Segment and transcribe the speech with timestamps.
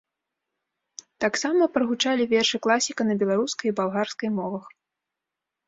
[1.25, 4.65] Таксама прагучалі вершы класіка на беларускай і балгарскай мовах.